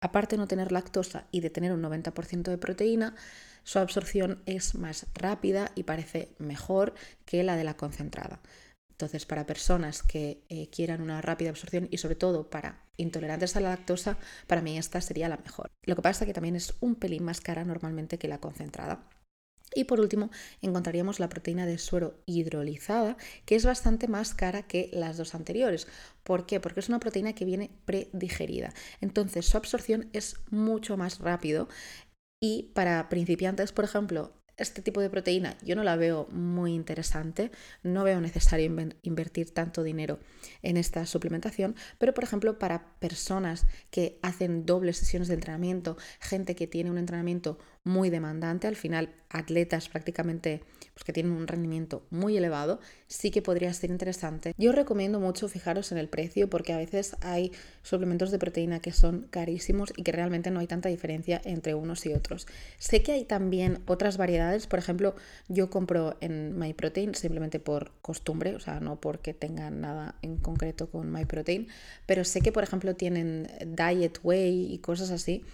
Aparte 0.00 0.36
de 0.36 0.40
no 0.40 0.46
tener 0.46 0.70
lactosa 0.70 1.26
y 1.32 1.40
de 1.40 1.50
tener 1.50 1.72
un 1.72 1.82
90% 1.82 2.42
de 2.42 2.58
proteína, 2.58 3.16
su 3.64 3.80
absorción 3.80 4.42
es 4.46 4.76
más 4.76 5.06
rápida 5.12 5.72
y 5.74 5.82
parece 5.82 6.34
mejor 6.38 6.94
que 7.24 7.42
la 7.42 7.56
de 7.56 7.64
la 7.64 7.76
concentrada. 7.76 8.40
Entonces, 8.98 9.26
para 9.26 9.46
personas 9.46 10.02
que 10.02 10.42
eh, 10.48 10.68
quieran 10.70 11.00
una 11.00 11.22
rápida 11.22 11.50
absorción 11.50 11.86
y 11.88 11.98
sobre 11.98 12.16
todo 12.16 12.50
para 12.50 12.82
intolerantes 12.96 13.54
a 13.54 13.60
la 13.60 13.68
lactosa, 13.68 14.18
para 14.48 14.60
mí 14.60 14.76
esta 14.76 15.00
sería 15.00 15.28
la 15.28 15.36
mejor. 15.36 15.70
Lo 15.84 15.94
que 15.94 16.02
pasa 16.02 16.24
es 16.24 16.26
que 16.26 16.34
también 16.34 16.56
es 16.56 16.74
un 16.80 16.96
pelín 16.96 17.22
más 17.22 17.40
cara 17.40 17.64
normalmente 17.64 18.18
que 18.18 18.26
la 18.26 18.40
concentrada. 18.40 19.08
Y 19.72 19.84
por 19.84 20.00
último, 20.00 20.30
encontraríamos 20.62 21.20
la 21.20 21.28
proteína 21.28 21.64
de 21.64 21.78
suero 21.78 22.18
hidrolizada, 22.26 23.16
que 23.44 23.54
es 23.54 23.64
bastante 23.64 24.08
más 24.08 24.34
cara 24.34 24.64
que 24.64 24.90
las 24.92 25.16
dos 25.16 25.36
anteriores. 25.36 25.86
¿Por 26.24 26.44
qué? 26.44 26.58
Porque 26.58 26.80
es 26.80 26.88
una 26.88 26.98
proteína 26.98 27.34
que 27.34 27.44
viene 27.44 27.70
predigerida. 27.84 28.74
Entonces, 29.00 29.46
su 29.46 29.56
absorción 29.56 30.08
es 30.12 30.34
mucho 30.50 30.96
más 30.96 31.20
rápido. 31.20 31.68
Y 32.40 32.72
para 32.74 33.08
principiantes, 33.08 33.70
por 33.70 33.84
ejemplo, 33.84 34.32
este 34.58 34.82
tipo 34.82 35.00
de 35.00 35.10
proteína 35.10 35.56
yo 35.62 35.76
no 35.76 35.84
la 35.84 35.96
veo 35.96 36.26
muy 36.30 36.74
interesante, 36.74 37.50
no 37.82 38.04
veo 38.04 38.20
necesario 38.20 38.70
invertir 39.02 39.52
tanto 39.52 39.82
dinero 39.82 40.18
en 40.62 40.76
esta 40.76 41.06
suplementación, 41.06 41.76
pero 41.98 42.14
por 42.14 42.24
ejemplo 42.24 42.58
para 42.58 42.94
personas 42.98 43.66
que 43.90 44.18
hacen 44.22 44.66
dobles 44.66 44.96
sesiones 44.98 45.28
de 45.28 45.34
entrenamiento, 45.34 45.96
gente 46.20 46.54
que 46.54 46.66
tiene 46.66 46.90
un 46.90 46.98
entrenamiento 46.98 47.58
muy 47.84 48.10
demandante, 48.10 48.66
al 48.66 48.76
final 48.76 49.10
atletas 49.30 49.88
prácticamente 49.88 50.62
pues, 50.94 51.04
que 51.04 51.12
tienen 51.12 51.32
un 51.32 51.46
rendimiento 51.46 52.06
muy 52.10 52.36
elevado, 52.36 52.80
sí 53.06 53.30
que 53.30 53.42
podría 53.42 53.72
ser 53.72 53.90
interesante. 53.90 54.54
Yo 54.56 54.72
recomiendo 54.72 55.20
mucho 55.20 55.48
fijaros 55.48 55.92
en 55.92 55.98
el 55.98 56.08
precio 56.08 56.48
porque 56.48 56.72
a 56.72 56.78
veces 56.78 57.16
hay 57.20 57.52
suplementos 57.82 58.30
de 58.30 58.38
proteína 58.38 58.80
que 58.80 58.92
son 58.92 59.26
carísimos 59.30 59.92
y 59.96 60.02
que 60.02 60.12
realmente 60.12 60.50
no 60.50 60.60
hay 60.60 60.66
tanta 60.66 60.88
diferencia 60.88 61.40
entre 61.44 61.74
unos 61.74 62.04
y 62.06 62.12
otros. 62.12 62.46
Sé 62.78 63.02
que 63.02 63.12
hay 63.12 63.24
también 63.24 63.80
otras 63.86 64.16
variedades, 64.16 64.66
por 64.66 64.78
ejemplo, 64.78 65.14
yo 65.48 65.70
compro 65.70 66.16
en 66.20 66.58
MyProtein 66.58 67.14
simplemente 67.14 67.60
por 67.60 67.92
costumbre, 68.02 68.54
o 68.54 68.60
sea, 68.60 68.80
no 68.80 69.00
porque 69.00 69.34
tengan 69.34 69.80
nada 69.80 70.16
en 70.22 70.36
concreto 70.38 70.90
con 70.90 71.12
MyProtein, 71.12 71.68
pero 72.06 72.24
sé 72.24 72.40
que 72.40 72.52
por 72.52 72.64
ejemplo 72.64 72.96
tienen 72.96 73.48
Diet 73.64 74.18
Way 74.22 74.72
y 74.72 74.78
cosas 74.78 75.10
así 75.10 75.44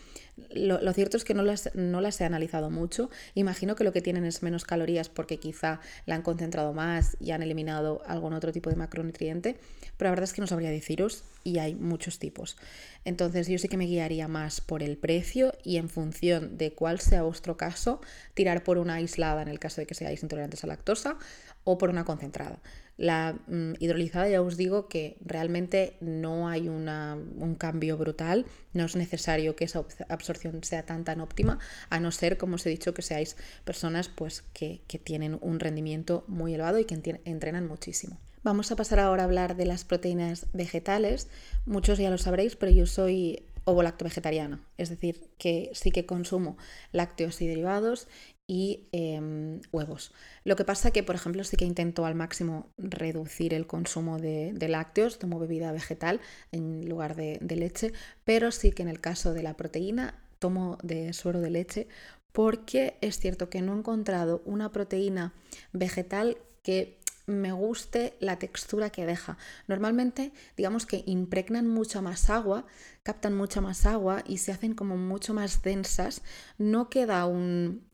lo, 0.51 0.93
cierto 0.93 1.17
es 1.17 1.25
que 1.25 1.35
no 1.35 1.43
las, 1.43 1.71
no 1.75 2.01
las 2.01 2.21
he 2.21 2.25
analizado 2.25 2.71
mucho. 2.71 3.11
Imagino 3.35 3.77
que 3.77 3.85
lo 3.85 3.93
que 3.93 4.03
tienen 4.03 4.25
es 4.25 4.43
menos 4.43 4.65
calorías 4.65 5.09
porque 5.09 5.39
quizá 5.39 5.81
la 6.07 6.17
han 6.17 6.23
concentrado 6.23 6.73
más 6.73 7.17
y 7.21 7.31
han 7.31 7.43
eliminado 7.43 8.03
algún 8.07 8.33
otro 8.33 8.53
tipo 8.53 8.71
de 8.71 8.77
macronutriente, 8.77 9.57
pero 9.97 10.09
la 10.09 10.11
verdad 10.11 10.25
es 10.25 10.33
que 10.33 10.41
no 10.41 10.47
sabría 10.47 10.71
deciros 10.71 11.25
y 11.45 11.59
hay 11.59 11.75
muchos 11.75 12.19
tipos. 12.19 12.57
Entonces 13.05 13.47
yo 13.47 13.59
sí 13.59 13.69
que 13.69 13.77
me 13.77 13.87
guiaría 13.87 14.27
más 14.27 14.61
por 14.61 14.83
el 14.83 14.97
precio 14.97 15.53
y 15.63 15.77
en 15.77 15.89
función 15.89 16.59
de 16.59 16.73
cuál 16.73 17.01
sea 17.01 17.23
vuestro 17.23 17.57
caso, 17.57 18.01
tirar 18.35 18.65
por 18.65 18.79
una 18.79 18.95
aislada 18.95 19.43
en 19.43 19.49
el 19.49 19.61
caso 19.61 19.81
de 19.81 19.87
que 19.87 19.95
seáis 19.95 20.23
intolerantes 20.23 20.65
a 20.65 20.67
lactosa 20.67 21.17
o 21.65 21.79
por 21.79 21.91
una 21.91 22.05
concentrada. 22.05 22.59
La 22.97 23.37
mm, 23.47 23.75
hidrolizada 23.81 24.29
ya 24.29 24.41
os 24.41 24.57
digo 24.57 24.89
que 24.89 25.17
realmente 25.25 25.97
no 26.01 26.49
hay 26.49 26.69
un 26.69 27.57
cambio 27.59 27.97
brutal, 27.99 28.47
no 28.73 28.85
es 28.85 28.97
necesario 28.97 29.57
que 29.57 29.65
esa 29.65 29.85
absorción 30.09 30.63
sea 30.63 30.85
tan 30.85 31.05
tan 31.05 31.21
óptima, 31.21 31.59
a 31.91 31.99
no 32.01 32.13
ser, 32.13 32.37
como 32.37 32.55
os 32.55 32.67
he 32.67 32.71
dicho, 32.71 32.95
que 32.95 33.03
seáis 33.03 33.37
personas 33.65 34.09
pues, 34.09 34.43
que, 34.53 34.81
que 34.87 34.99
tienen 34.99 35.39
un 35.41 35.61
rendimiento 35.61 36.25
muy 36.29 36.55
elevado 36.55 36.79
y 36.79 36.85
que 36.85 37.21
entrenan 37.25 37.67
muchísimo. 37.67 38.19
Vamos 38.43 38.71
a 38.71 38.77
pasar 38.77 39.01
ahora 39.01 39.23
a 39.23 39.27
hablar 39.27 39.57
de 39.57 39.65
las 39.65 39.85
proteínas 39.85 40.47
vegetales. 40.53 41.29
Muchos 41.65 41.99
ya 41.99 42.11
lo 42.11 42.19
sabréis, 42.19 42.57
pero 42.57 42.71
yo 42.71 42.85
soy 42.85 43.43
ovo-lacto 43.65 44.05
vegetariano, 44.05 44.61
es 44.77 44.91
decir, 44.91 45.31
que 45.39 45.71
sí 45.73 45.91
que 45.91 46.07
consumo 46.07 46.57
lácteos 46.93 47.41
y 47.41 47.47
derivados 47.49 48.09
y 48.47 48.89
em, 48.93 49.61
huevos. 49.73 50.13
Lo 50.45 50.57
que 50.57 50.65
pasa 50.65 50.91
que, 50.91 51.03
por 51.03 51.15
ejemplo, 51.15 51.45
sí 51.45 51.57
que 51.57 51.65
intento 51.65 52.05
al 52.05 52.15
máximo 52.15 52.69
reducir 52.77 53.55
el 53.55 53.67
consumo 53.67 54.19
de, 54.19 54.55
lácteos, 54.69 55.19
tomo 55.19 55.39
bebida 55.39 55.73
vegetal 55.73 56.21
en 56.53 56.89
lugar 56.89 57.17
de, 57.17 57.39
de, 57.41 57.57
leche, 57.57 57.93
pero 58.25 58.51
sí 58.51 58.73
que 58.73 58.83
en 58.83 58.89
el 58.89 59.01
caso 59.01 59.33
de 59.33 59.43
la 59.43 59.57
proteína 59.57 60.21
tomo 60.39 60.79
de 60.83 61.13
suero 61.13 61.41
de 61.41 61.51
leche 61.51 61.89
porque 62.33 62.99
es 63.01 63.21
cierto 63.21 63.49
que 63.49 63.63
no 63.63 63.75
he 63.75 63.79
encontrado 63.79 64.43
una 64.45 64.73
proteína 64.73 65.33
vegetal 65.73 66.37
que 66.65 66.99
me 67.27 67.53
guste 67.53 68.17
la 68.21 68.39
textura 68.39 68.91
que 68.91 69.07
deja. 69.07 69.39
Normalmente, 69.67 70.33
digamos 70.57 70.85
que 70.85 71.05
impregnan 71.07 71.69
mucha 71.69 72.03
más 72.03 72.31
agua, 72.31 72.67
captan 73.03 73.37
mucha 73.37 73.61
más 73.61 73.87
agua 73.87 74.23
y 74.27 74.39
se 74.39 74.53
hacen 74.53 74.75
como 74.75 74.97
mucho 74.97 75.33
más 75.33 75.63
densas. 75.63 76.23
No 76.59 76.91
queda 76.91 77.25
un, 77.27 77.85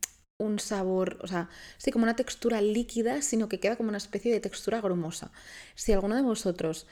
un 0.41 0.59
sabor, 0.59 1.19
o 1.23 1.27
sea, 1.27 1.49
sí, 1.79 1.93
como 1.93 2.05
una 2.05 2.17
textura 2.17 2.61
líquida, 2.61 3.23
sino 3.23 3.49
que 3.49 3.61
queda 3.61 3.77
como 3.77 3.91
una 3.91 3.99
especie 3.99 4.33
de 4.33 4.41
textura 4.41 4.81
grumosa. 4.81 5.31
Si 5.75 5.93
alguno 5.93 6.17
de 6.17 6.23
vosotros 6.23 6.87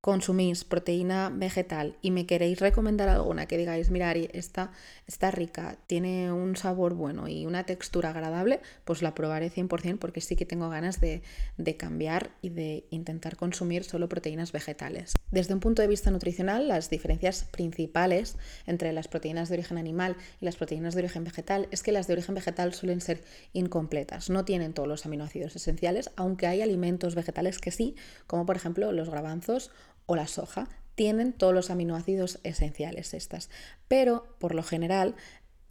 consumís 0.00 0.64
proteína 0.64 1.30
vegetal 1.30 1.96
y 2.00 2.10
me 2.10 2.24
queréis 2.24 2.58
recomendar 2.60 3.10
alguna 3.10 3.46
que 3.46 3.58
digáis, 3.58 3.90
mira, 3.90 4.10
esta 4.12 4.72
está 5.06 5.30
rica, 5.30 5.76
tiene 5.86 6.32
un 6.32 6.56
sabor 6.56 6.94
bueno 6.94 7.28
y 7.28 7.44
una 7.44 7.64
textura 7.64 8.10
agradable, 8.10 8.60
pues 8.84 9.02
la 9.02 9.14
probaré 9.14 9.50
100% 9.50 9.98
porque 9.98 10.22
sí 10.22 10.36
que 10.36 10.46
tengo 10.46 10.70
ganas 10.70 11.00
de, 11.00 11.22
de 11.58 11.76
cambiar 11.76 12.30
y 12.40 12.48
de 12.48 12.86
intentar 12.90 13.36
consumir 13.36 13.84
solo 13.84 14.08
proteínas 14.08 14.52
vegetales. 14.52 15.12
Desde 15.30 15.52
un 15.52 15.60
punto 15.60 15.82
de 15.82 15.88
vista 15.88 16.10
nutricional, 16.10 16.66
las 16.66 16.88
diferencias 16.88 17.44
principales 17.44 18.36
entre 18.66 18.92
las 18.92 19.06
proteínas 19.06 19.48
de 19.50 19.56
origen 19.56 19.76
animal 19.76 20.16
y 20.40 20.46
las 20.46 20.56
proteínas 20.56 20.94
de 20.94 21.00
origen 21.00 21.24
vegetal 21.24 21.68
es 21.70 21.82
que 21.82 21.92
las 21.92 22.06
de 22.06 22.14
origen 22.14 22.34
vegetal 22.34 22.72
suelen 22.72 23.02
ser 23.02 23.22
incompletas, 23.52 24.30
no 24.30 24.46
tienen 24.46 24.72
todos 24.72 24.88
los 24.88 25.04
aminoácidos 25.04 25.54
esenciales, 25.56 26.10
aunque 26.16 26.46
hay 26.46 26.62
alimentos 26.62 27.14
vegetales 27.14 27.58
que 27.58 27.70
sí, 27.70 27.96
como 28.26 28.46
por 28.46 28.56
ejemplo 28.56 28.92
los 28.92 29.10
garbanzos 29.10 29.70
o 30.06 30.16
la 30.16 30.26
soja 30.26 30.68
tienen 30.94 31.32
todos 31.32 31.54
los 31.54 31.70
aminoácidos 31.70 32.40
esenciales 32.42 33.14
estas, 33.14 33.48
pero 33.88 34.36
por 34.38 34.54
lo 34.54 34.62
general 34.62 35.14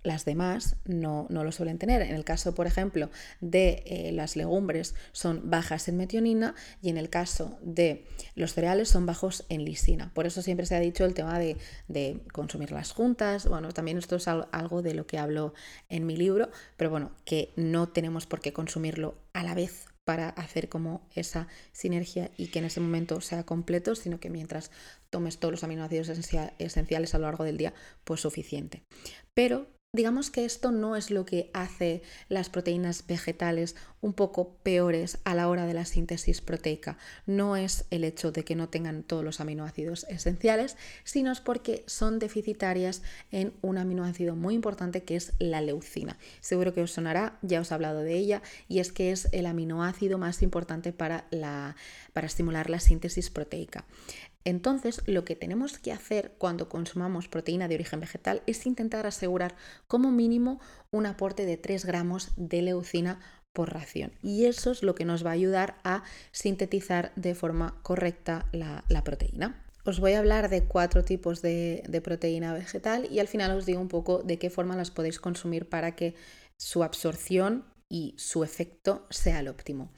las 0.04 0.26
demás 0.26 0.78
no, 0.86 1.28
lo 1.30 1.52
suelen 1.52 1.78
tener. 1.78 2.02
En 2.02 2.16
el 2.16 2.24
caso, 2.24 2.56
por 2.56 2.68
ejemplo, 2.68 3.10
de 3.42 3.84
eh, 3.86 4.12
las 4.14 4.36
legumbres 4.36 4.96
son 5.12 5.50
bajas 5.50 5.88
en 5.88 5.98
metionina 5.98 6.56
y 6.82 6.90
en 6.90 6.98
el 6.98 7.10
caso 7.10 7.60
de 7.62 8.06
los 8.36 8.54
cereales 8.54 8.90
son 8.90 9.06
bajos 9.06 9.46
en 9.50 9.66
lisina. 9.66 10.12
Por 10.14 10.26
eso 10.26 10.42
siempre 10.42 10.66
se 10.66 10.76
ha 10.76 10.80
dicho 10.80 11.06
el 11.06 11.14
tema 11.14 11.38
de, 11.38 11.58
de 11.88 12.22
consumirlas 12.32 12.92
juntas. 12.92 13.48
Bueno, 13.48 13.72
también 13.74 13.98
esto 13.98 14.16
es 14.16 14.28
algo 14.28 14.82
de 14.82 14.94
lo 14.94 15.06
que 15.06 15.18
hablo 15.18 15.54
en 15.90 16.06
mi 16.06 16.16
libro, 16.16 16.50
pero 16.78 16.90
bueno, 16.90 17.12
que 17.26 17.52
no 17.56 17.90
tenemos 17.90 18.26
por 18.26 18.40
qué 18.40 18.54
consumirlo 18.54 19.16
a 19.34 19.44
la 19.44 19.54
vez 19.54 19.88
para 20.10 20.30
hacer 20.30 20.70
como 20.70 21.08
esa 21.13 21.48
sinergia 21.72 22.32
y 22.36 22.48
que 22.48 22.58
en 22.58 22.66
ese 22.66 22.80
momento 22.80 23.22
sea 23.22 23.44
completo, 23.44 23.94
sino 23.94 24.20
que 24.20 24.32
mientras 24.32 24.72
tomes 25.12 25.38
todos 25.38 25.51
los 25.51 25.63
aminoácidos 25.63 26.10
esenciales 26.58 27.13
a 27.13 27.20
lo 27.20 27.25
largo 27.25 27.44
del 27.44 27.58
día, 27.58 27.75
pues 28.06 28.22
suficiente. 28.22 28.82
Pero 29.36 29.68
Digamos 29.91 30.29
que 30.29 30.46
esto 30.46 30.72
no 30.72 30.96
es 30.96 31.10
lo 31.10 31.25
que 31.25 31.50
hace 31.51 32.03
las 32.27 32.51
proteínas 32.51 33.08
vegetales 33.08 33.75
un 34.01 34.13
poco 34.13 34.53
peores 34.62 35.17
a 35.24 35.34
la 35.34 35.50
hora 35.50 35.65
de 35.65 35.74
la 35.74 35.84
síntesis 35.84 36.41
proteica. 36.41 37.00
No 37.25 37.55
es 37.55 37.86
el 37.89 38.03
hecho 38.03 38.31
de 38.31 38.43
que 38.43 38.55
no 38.55 38.69
tengan 38.69 39.01
todos 39.01 39.24
los 39.24 39.39
aminoácidos 39.39 40.05
esenciales, 40.08 40.77
sino 41.03 41.31
es 41.31 41.39
porque 41.39 41.84
son 41.88 42.19
deficitarias 42.19 43.01
en 43.31 43.51
un 43.62 43.79
aminoácido 43.79 44.36
muy 44.36 44.53
importante 44.53 45.01
que 45.01 45.15
es 45.15 45.34
la 45.39 45.60
leucina. 45.60 46.19
Seguro 46.39 46.75
que 46.75 46.84
os 46.84 46.91
sonará, 46.91 47.39
ya 47.41 47.60
os 47.60 47.72
he 47.72 47.74
hablado 47.74 48.01
de 48.01 48.13
ella, 48.15 48.43
y 48.67 48.81
es 48.81 48.91
que 48.91 49.12
es 49.12 49.27
el 49.31 49.48
aminoácido 49.48 50.19
más 50.19 50.43
importante 50.43 50.93
para, 50.93 51.25
para 52.13 52.27
estimular 52.27 52.69
la 52.69 52.79
síntesis 52.79 53.31
proteica. 53.31 53.86
Entonces, 54.46 55.01
lo 55.05 55.25
que 55.25 55.36
tenemos 55.36 55.77
que 55.77 55.91
hacer 55.91 56.34
cuando 56.38 56.69
consumamos 56.69 57.27
proteína 57.27 57.67
de 57.67 57.75
origen 57.75 58.00
vegetal 58.00 58.41
es 58.48 58.65
intentar 58.65 59.05
asegurar 59.05 59.55
como 59.88 60.12
mínimo 60.12 60.60
un 60.91 61.05
aporte 61.05 61.46
de 61.46 61.58
3 61.58 61.86
gramos 61.86 62.31
de 62.38 62.62
leucina 62.62 63.19
por 63.53 63.74
ración. 63.74 64.12
Y 64.24 64.46
eso 64.46 64.72
es 64.72 64.84
lo 64.84 64.96
que 64.96 65.05
nos 65.05 65.25
va 65.25 65.31
a 65.31 65.34
ayudar 65.34 65.77
a 65.84 66.03
sintetizar 66.31 67.12
de 67.15 67.36
forma 67.36 67.79
correcta 67.84 68.46
la, 68.51 69.03
proteína. 69.03 69.65
Os 69.86 70.00
voy 70.00 70.13
a 70.13 70.19
hablar 70.19 70.50
de 70.50 70.63
cuatro 70.63 71.03
tipos 71.03 71.41
de, 71.41 71.84
de 71.88 72.01
proteína 72.01 72.53
vegetal 72.53 73.08
y 73.12 73.19
al 73.19 73.27
final 73.27 73.58
os 73.58 73.65
digo 73.65 73.81
un 73.81 73.88
poco 73.88 74.24
de 74.24 74.38
qué 74.38 74.50
forma 74.50 74.77
las 74.77 74.91
podéis 74.91 75.19
consumir 75.19 75.67
para 75.67 75.96
que 75.96 76.15
su 76.58 76.84
absorción 76.84 77.65
y 77.89 78.13
su 78.17 78.43
efecto 78.43 79.08
sea 79.10 79.39
el 79.39 79.48
óptimo. 79.48 79.91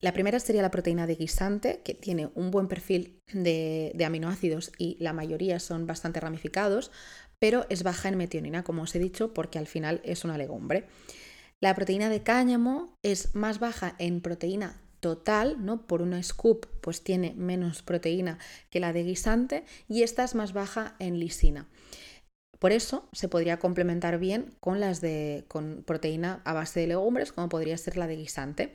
La 0.00 0.12
primera 0.12 0.38
sería 0.40 0.62
la 0.62 0.70
proteína 0.70 1.06
de 1.06 1.14
guisante, 1.14 1.80
que 1.82 1.94
tiene 1.94 2.28
un 2.34 2.50
buen 2.50 2.68
perfil 2.68 3.22
de, 3.32 3.96
aminoácidos 4.04 4.72
y 4.76 4.96
la 5.00 5.14
mayoría 5.14 5.58
son 5.58 5.86
bastante 5.86 6.20
ramificados, 6.20 6.90
pero 7.38 7.66
es 7.70 7.82
baja 7.82 8.08
en 8.08 8.18
metionina, 8.18 8.62
como 8.62 8.82
os 8.82 8.94
he 8.94 8.98
dicho, 8.98 9.32
porque 9.32 9.58
al 9.58 9.66
final 9.66 10.02
es 10.04 10.24
una 10.24 10.36
legumbre. 10.36 10.86
La 11.60 11.74
proteína 11.74 12.10
de 12.10 12.22
cáñamo 12.22 12.94
es 13.02 13.34
más 13.34 13.58
baja 13.58 13.96
en 13.98 14.20
proteína 14.20 14.82
total, 15.00 15.64
¿no? 15.64 15.86
Por 15.86 16.02
una 16.02 16.22
scoop, 16.22 16.66
pues 16.82 17.02
tiene 17.02 17.32
menos 17.34 17.82
proteína 17.82 18.38
que 18.70 18.80
la 18.80 18.92
de 18.92 19.04
guisante 19.04 19.64
y 19.88 20.02
esta 20.02 20.24
es 20.24 20.34
más 20.34 20.52
baja 20.52 20.96
en 20.98 21.18
lisina. 21.18 21.68
Por 22.58 22.72
eso 22.72 23.08
se 23.12 23.28
podría 23.28 23.58
complementar 23.58 24.18
bien 24.18 24.54
con 24.60 24.80
las 24.80 25.00
de 25.00 25.44
con 25.48 25.84
proteína 25.86 26.42
a 26.44 26.52
base 26.52 26.80
de 26.80 26.86
legumbres, 26.86 27.32
como 27.32 27.48
podría 27.48 27.76
ser 27.78 27.96
la 27.96 28.06
de 28.06 28.16
guisante. 28.16 28.74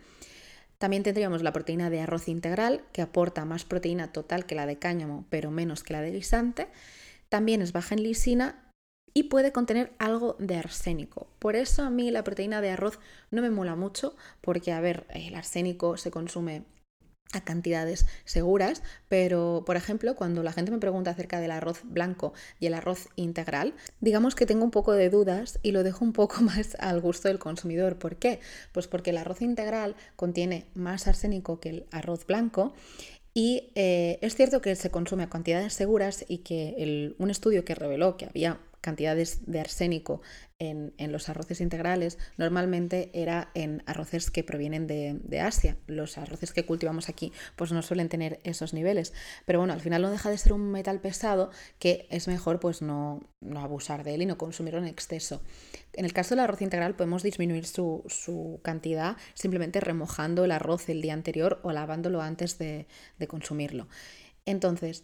También 0.82 1.04
tendríamos 1.04 1.44
la 1.44 1.54
proteína 1.54 1.92
de 1.92 2.02
arroz 2.02 2.28
integral, 2.28 2.82
que 2.92 3.04
aporta 3.04 3.46
más 3.46 3.66
proteína 3.66 4.12
total 4.12 4.48
que 4.48 4.56
la 4.56 4.66
de 4.66 4.80
cáñamo, 4.80 5.26
pero 5.30 5.52
menos 5.52 5.84
que 5.84 5.94
la 5.94 6.02
de 6.02 6.10
guisante. 6.10 6.70
También 7.30 7.62
es 7.62 7.72
baja 7.72 7.94
en 7.94 8.02
lisina 8.02 8.74
y 9.14 9.26
puede 9.26 9.52
contener 9.52 9.94
algo 10.00 10.38
de 10.40 10.56
arsénico. 10.56 11.28
Por 11.38 11.56
eso 11.56 11.84
a 11.84 11.92
mí 11.92 12.10
la 12.10 12.24
proteína 12.24 12.62
de 12.62 12.72
arroz 12.72 12.98
no 13.30 13.44
me 13.44 13.52
mola 13.52 13.76
mucho, 13.76 14.16
porque, 14.42 14.72
a 14.72 14.82
ver, 14.82 15.06
el 15.12 15.36
arsénico 15.36 15.98
se 15.98 16.10
consume 16.10 16.64
a 17.34 17.42
cantidades 17.42 18.06
seguras, 18.26 18.82
pero 19.08 19.64
por 19.66 19.76
ejemplo, 19.76 20.16
cuando 20.16 20.44
la 20.44 20.54
gente 20.54 20.72
me 20.72 20.78
pregunta 20.78 21.12
acerca 21.12 21.40
del 21.40 21.52
arroz 21.52 21.82
blanco 21.84 22.34
y 22.60 22.68
el 22.68 22.74
arroz 22.74 23.10
integral, 23.16 23.74
digamos 24.00 24.36
que 24.36 24.46
tengo 24.46 24.64
un 24.64 24.72
poco 24.72 24.94
de 24.94 25.10
dudas 25.10 25.60
y 25.64 25.72
lo 25.72 25.84
dejo 25.84 26.04
un 26.06 26.14
poco 26.14 26.42
más 26.42 26.76
al 26.80 27.02
gusto 27.02 27.28
del 27.28 27.40
consumidor. 27.40 27.98
¿Por 27.98 28.18
qué? 28.18 28.40
Pues 28.72 28.88
porque 28.88 29.12
el 29.12 29.18
arroz 29.18 29.42
integral 29.42 29.96
contiene 30.16 30.66
más 30.74 31.08
arsénico 31.08 31.60
que 31.60 31.70
el 31.70 31.86
arroz 31.92 32.26
blanco 32.26 32.74
y 33.34 33.72
eh, 33.76 34.20
es 34.22 34.36
cierto 34.36 34.62
que 34.62 34.76
se 34.76 34.92
consume 34.92 35.24
a 35.24 35.30
cantidades 35.30 35.74
seguras 35.74 36.26
y 36.28 36.40
que 36.40 37.16
un 37.18 37.30
estudio 37.30 37.64
que 37.64 37.76
reveló 37.76 38.18
que 38.18 38.26
había 38.26 38.60
cantidades 38.82 39.46
de 39.46 39.60
arsénico 39.60 40.22
en, 40.60 40.94
los 41.12 41.28
arroces 41.30 41.60
integrales 41.60 42.20
normalmente 42.38 43.10
era 43.14 43.50
en 43.56 43.82
arroces 43.88 44.30
que 44.30 44.44
provienen 44.44 44.86
de, 44.86 45.40
Asia. 45.40 45.78
Los 45.88 46.20
arroces 46.20 46.54
que 46.54 46.66
cultivamos 46.66 47.10
aquí 47.10 47.32
pues 47.56 47.72
no 47.72 47.82
suelen 47.82 48.10
tener 48.10 48.40
esos 48.44 48.74
niveles. 48.74 49.14
Pero 49.46 49.60
bueno, 49.60 49.74
al 49.74 49.82
final 49.82 50.04
no 50.04 50.12
deja 50.12 50.30
de 50.30 50.38
ser 50.38 50.54
un 50.54 50.72
metal 50.72 51.00
pesado 51.00 51.50
que 51.80 52.08
es 52.12 52.28
mejor 52.28 52.60
pues 52.60 52.82
no, 52.84 53.22
abusar 53.56 54.04
de 54.04 54.14
él 54.14 54.22
y 54.22 54.26
no 54.28 54.38
consumirlo 54.38 54.80
en 54.80 54.88
exceso. 54.88 55.42
En 55.94 56.06
el 56.06 56.14
caso 56.14 56.36
del 56.36 56.44
arroz 56.44 56.62
integral 56.62 56.96
podemos 56.96 57.24
disminuir 57.24 57.66
su, 57.66 58.04
su 58.08 58.60
cantidad 58.64 59.18
simplemente 59.34 59.80
remojando 59.80 60.46
el 60.46 60.52
arroz 60.52 60.90
el 60.90 61.02
día 61.02 61.14
anterior 61.14 61.60
o 61.64 61.72
lavándolo 61.72 62.22
antes 62.22 62.60
de, 62.60 62.88
de 63.18 63.28
consumirlo. 63.28 63.88
Entonces, 64.46 65.04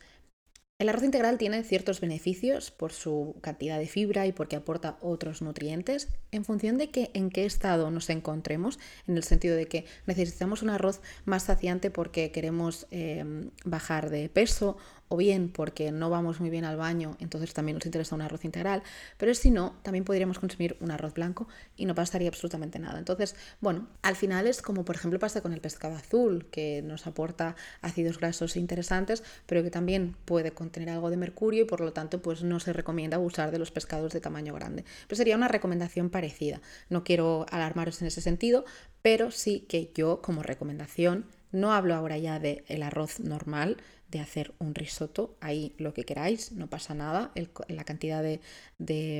el 0.80 0.90
arroz 0.90 1.04
integral 1.04 1.40
tiene 1.40 1.64
ciertos 1.64 2.02
beneficios 2.02 2.70
por 2.70 2.94
su 2.94 3.36
cantidad 3.42 3.80
de 3.80 3.88
fibra 3.88 4.28
y 4.28 4.32
porque 4.32 4.56
aporta 4.56 5.00
otros 5.02 5.42
nutrientes. 5.42 6.08
En 6.32 6.46
función 6.46 6.78
de 6.78 6.92
que 6.92 7.10
en 7.16 7.32
qué 7.32 7.46
estado 7.46 7.90
nos 7.90 8.12
encontremos, 8.12 8.78
en 9.08 9.18
el 9.18 9.24
sentido 9.24 9.56
de 9.56 9.68
que 9.68 9.86
necesitamos 10.06 10.62
un 10.62 10.70
arroz 10.70 11.02
más 11.26 11.44
saciante 11.44 11.90
porque 11.90 12.32
queremos 12.32 12.86
eh, 12.92 13.26
bajar 13.66 14.12
de 14.12 14.30
peso 14.30 14.78
o 15.10 15.18
bien 15.18 15.50
porque 15.50 15.92
no 15.92 16.10
vamos 16.10 16.40
muy 16.40 16.50
bien 16.50 16.66
al 16.66 16.78
baño, 16.78 17.16
entonces 17.20 17.54
también 17.54 17.76
nos 17.78 17.86
interesa 17.86 18.16
un 18.16 18.22
arroz 18.22 18.46
integral, 18.46 18.84
pero 19.18 19.34
si 19.34 19.52
no, 19.52 19.76
también 19.84 20.04
podríamos 20.04 20.40
consumir 20.40 20.78
un 20.80 20.92
arroz 20.92 21.14
blanco 21.14 21.48
y 21.76 21.86
no 21.86 21.96
pasaría 21.96 22.30
absolutamente 22.30 22.80
nada. 22.80 23.00
Entonces, 23.00 23.36
bueno, 23.62 23.88
al 24.02 24.16
final 24.16 24.48
es 24.48 24.62
como 24.62 24.86
por 24.86 24.96
ejemplo 24.96 25.20
pasa 25.20 25.42
con 25.42 25.54
el 25.54 25.62
pescado 25.62 25.96
azul, 25.96 26.48
que 26.52 26.82
nos 26.82 27.08
aporta 27.08 27.56
ácidos 27.82 28.20
grasos 28.20 28.58
interesantes, 28.58 29.24
pero 29.46 29.64
que 29.64 29.72
también 29.72 30.16
puede 30.26 30.52
contener 30.52 30.90
algo 30.90 31.10
de 31.10 31.18
mercurio 31.18 31.64
y 31.64 31.66
por 31.66 31.82
lo 31.82 31.94
tanto 31.94 32.22
pues 32.22 32.44
no 32.44 32.60
se 32.60 32.74
recomienda 32.74 33.20
usar 33.20 33.52
de 33.52 33.60
los 33.60 33.72
pescados 33.72 34.14
de 34.14 34.22
tamaño 34.22 34.54
grande. 34.54 34.86
Pero 35.08 35.18
sería 35.18 35.36
una 35.36 35.48
recomendación 35.48 36.10
parecida. 36.10 36.62
No 36.90 37.04
quiero 37.04 37.46
alarmaros 37.50 38.02
en 38.02 38.08
ese 38.08 38.22
sentido, 38.22 38.66
pero 39.02 39.32
sí 39.32 39.66
que 39.70 39.92
yo 39.94 40.22
como 40.22 40.44
recomendación 40.44 41.26
no 41.52 41.72
hablo 41.72 41.96
ahora 41.96 42.18
ya 42.18 42.40
del 42.40 42.64
el 42.68 42.84
arroz 42.84 43.20
normal, 43.20 43.78
de 44.10 44.20
hacer 44.20 44.54
un 44.60 44.76
risotto, 44.76 45.36
ahí 45.42 45.74
lo 45.78 45.94
que 45.94 46.06
queráis, 46.06 46.52
no 46.52 46.70
pasa 46.70 46.94
nada, 46.94 47.32
la 47.68 47.84
cantidad 47.84 48.24
de, 48.24 48.40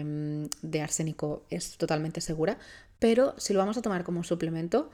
mm, 0.04 0.46
de, 0.62 0.82
arsénico 0.82 1.46
es 1.50 1.78
totalmente 1.78 2.22
segura, 2.22 2.58
pero 3.00 3.36
si 3.38 3.54
lo 3.54 3.60
vamos 3.60 3.78
a 3.78 3.82
tomar 3.82 4.04
como 4.04 4.24
suplemento, 4.24 4.90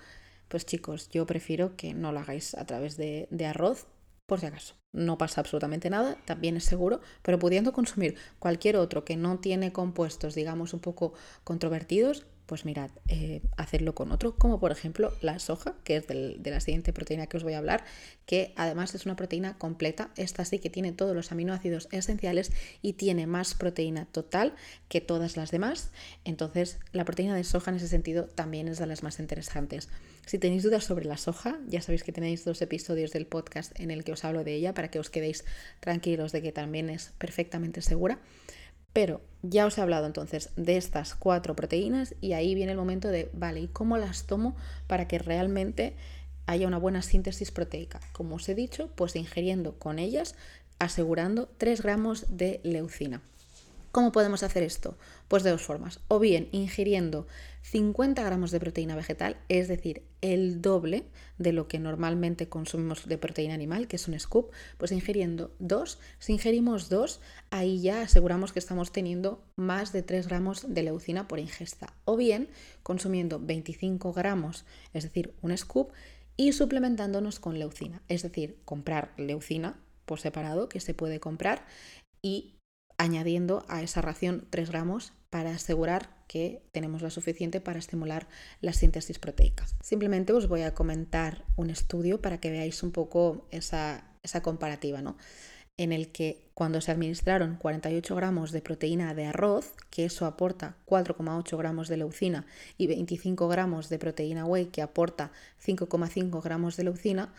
pues 0.48 0.66
chicos, 0.66 1.10
yo 1.10 1.26
prefiero 1.26 1.76
que 1.76 1.94
no 1.94 2.12
lo 2.12 2.20
hagáis 2.20 2.56
a 2.56 2.66
través 2.66 2.98
de, 2.98 3.28
de 3.32 3.46
arroz, 3.46 3.88
por 4.26 4.40
si 4.40 4.46
acaso. 4.46 4.76
No 4.94 5.18
pasa 5.18 5.42
absolutamente 5.42 5.90
nada, 5.90 6.18
también 6.26 6.58
es 6.58 6.64
seguro, 6.64 7.02
pero 7.22 7.40
pudiendo 7.40 7.74
consumir 7.74 8.16
cualquier 8.40 8.78
otro 8.78 9.04
que 9.04 9.18
no 9.18 9.40
tiene 9.40 9.74
compuestos, 9.74 10.36
digamos, 10.36 10.74
un 10.74 10.80
poco 10.80 11.14
controvertidos, 11.44 12.26
pues 12.46 12.66
mirad, 12.66 12.92
eh, 13.08 13.42
hacerlo 13.58 13.96
con 13.96 14.12
otro, 14.12 14.36
como 14.36 14.60
por 14.60 14.72
ejemplo 14.72 15.14
la 15.22 15.40
soja, 15.40 15.76
que 15.84 15.98
es 15.98 16.08
de 16.08 16.40
la 16.44 16.60
siguiente 16.60 16.94
proteína 16.94 17.28
que 17.28 17.38
os 17.38 17.44
voy 17.44 17.54
a 17.54 17.58
hablar, 17.58 17.84
que 18.26 18.54
además 18.56 18.94
es 18.96 19.06
una 19.06 19.16
proteína 19.16 19.58
completa, 19.58 20.12
esta 20.18 20.46
sí 20.46 20.60
que 20.60 20.70
tiene 20.70 20.92
todos 20.92 21.16
los 21.16 21.32
aminoácidos 21.32 21.88
esenciales 21.92 22.52
y 22.82 22.94
tiene 22.94 23.28
más 23.28 23.56
proteína 23.56 24.06
total 24.06 24.56
que 24.90 25.02
todas 25.02 25.38
las 25.38 25.52
demás, 25.52 25.92
entonces 26.26 26.80
la 26.92 27.06
proteína 27.06 27.36
de 27.36 27.44
soja 27.44 27.72
en 27.72 27.78
ese 27.78 27.88
sentido 27.88 28.26
también 28.26 28.68
es 28.68 28.80
de 28.80 28.88
las 28.88 29.04
más 29.04 29.20
interesantes. 29.20 29.90
Si 30.26 30.40
tenéis 30.40 30.64
dudas 30.64 30.86
sobre 30.86 31.06
la 31.06 31.18
soja, 31.18 31.60
ya 31.68 31.82
sabéis 31.82 32.04
que 32.04 32.14
tenéis 32.14 32.46
dos 32.46 32.62
episodios 32.62 33.12
del 33.12 33.26
podcast 33.26 33.78
en 33.80 33.92
el 33.92 34.04
que 34.04 34.14
os 34.14 34.24
hablo 34.24 34.44
de 34.44 34.54
ella 34.54 34.74
para 34.74 34.90
que 34.90 35.00
os 35.00 35.10
quedéis 35.10 35.44
tranquilos 35.82 36.32
de 36.32 36.42
que 36.42 36.52
también 36.52 36.90
es 36.90 37.12
perfectamente 37.18 37.82
segura. 37.82 38.20
Pero 38.94 39.22
ya 39.42 39.66
os 39.66 39.78
he 39.78 39.82
hablado 39.82 40.06
entonces 40.06 40.52
de 40.56 40.78
estas 40.78 41.16
cuatro 41.16 41.56
proteínas 41.56 42.16
y 42.22 42.34
ahí 42.34 42.56
viene 42.56 42.72
el 42.72 42.78
momento 42.78 43.10
de, 43.10 43.30
vale, 43.34 43.60
¿y 43.62 43.68
cómo 43.68 43.98
las 43.98 44.26
tomo 44.26 44.56
para 44.88 45.08
que 45.08 45.20
realmente 45.20 45.96
haya 46.46 46.68
una 46.68 46.78
buena 46.78 47.02
síntesis 47.02 47.52
proteica? 47.52 48.00
Como 48.14 48.36
os 48.36 48.48
he 48.48 48.56
dicho, 48.56 48.90
pues 48.96 49.16
ingiriendo 49.16 49.78
con 49.80 50.00
ellas, 50.00 50.36
asegurando 50.80 51.50
3 51.58 51.82
gramos 51.82 52.38
de 52.38 52.62
leucina. 52.64 53.22
¿Cómo 53.94 54.12
podemos 54.12 54.42
hacer 54.42 54.64
esto? 54.64 54.98
Pues 55.28 55.44
de 55.44 55.52
dos 55.52 55.62
formas. 55.62 56.00
O 56.08 56.18
bien 56.18 56.50
ingiriendo 56.52 57.28
50 57.62 58.24
gramos 58.24 58.50
de 58.50 58.60
proteína 58.60 58.96
vegetal, 58.96 59.38
es 59.50 59.68
decir, 59.68 60.02
el 60.22 60.64
doble 60.64 61.04
de 61.38 61.54
lo 61.54 61.68
que 61.68 61.78
normalmente 61.78 62.50
consumimos 62.50 63.08
de 63.08 63.20
proteína 63.20 63.54
animal, 63.54 63.88
que 63.88 63.98
es 63.98 64.08
un 64.08 64.20
scoop, 64.20 64.52
pues 64.80 64.92
ingiriendo 64.92 65.54
dos. 65.60 66.00
Si 66.18 66.34
ingerimos 66.34 66.90
dos, 66.90 67.22
ahí 67.52 67.84
ya 67.84 68.02
aseguramos 68.02 68.52
que 68.52 68.58
estamos 68.58 68.92
teniendo 68.92 69.44
más 69.58 69.94
de 69.94 70.02
3 70.02 70.28
gramos 70.28 70.74
de 70.74 70.82
leucina 70.82 71.28
por 71.28 71.38
ingesta. 71.38 71.94
O 72.06 72.18
bien 72.18 72.50
consumiendo 72.82 73.40
25 73.40 74.12
gramos, 74.12 74.66
es 74.96 75.04
decir, 75.04 75.36
un 75.44 75.56
scoop, 75.56 75.92
y 76.36 76.54
suplementándonos 76.54 77.40
con 77.40 77.60
leucina, 77.60 78.02
es 78.08 78.24
decir, 78.24 78.58
comprar 78.66 79.14
leucina 79.18 79.80
por 80.06 80.20
separado, 80.20 80.68
que 80.68 80.80
se 80.80 80.96
puede 80.96 81.20
comprar, 81.20 81.64
y 82.24 82.53
añadiendo 83.04 83.66
a 83.68 83.82
esa 83.82 84.02
ración 84.02 84.48
3 84.50 84.70
gramos 84.70 85.12
para 85.30 85.52
asegurar 85.52 86.10
que 86.28 86.62
tenemos 86.72 87.02
la 87.02 87.10
suficiente 87.10 87.60
para 87.60 87.80
estimular 87.80 88.30
la 88.62 88.72
síntesis 88.72 89.20
proteica. 89.20 89.66
Simplemente 89.82 90.32
os 90.32 90.48
voy 90.48 90.62
a 90.62 90.74
comentar 90.74 91.44
un 91.58 91.70
estudio 91.70 92.22
para 92.22 92.40
que 92.40 92.50
veáis 92.50 92.82
un 92.82 92.92
poco 92.92 93.46
esa, 93.52 94.06
esa 94.24 94.42
comparativa, 94.42 95.02
¿no? 95.02 95.18
en 95.76 95.92
el 95.92 96.12
que 96.12 96.52
cuando 96.54 96.82
se 96.82 96.92
administraron 96.92 97.58
48 97.58 98.16
gramos 98.16 98.52
de 98.52 98.62
proteína 98.62 99.14
de 99.16 99.26
arroz, 99.26 99.74
que 99.90 100.06
eso 100.06 100.26
aporta 100.26 100.78
4,8 100.86 101.58
gramos 101.58 101.88
de 101.88 101.98
leucina, 101.98 102.46
y 102.78 102.88
25 102.88 103.48
gramos 103.48 103.90
de 103.90 104.00
proteína 104.00 104.46
whey, 104.46 104.68
que 104.68 104.84
aporta 104.84 105.32
5,5 105.66 106.42
gramos 106.44 106.78
de 106.78 106.84
leucina, 106.84 107.34